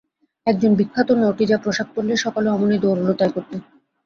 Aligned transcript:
একজন 0.47 0.71
বিখ্যাত 0.79 1.09
নটী 1.21 1.43
যা 1.45 1.57
পোষাক 1.63 1.87
পরলে, 1.93 2.15
সকলে 2.17 2.47
অমনি 2.51 2.77
দৌড়ুল 2.83 3.09
তাই 3.19 3.31
করতে। 3.35 3.55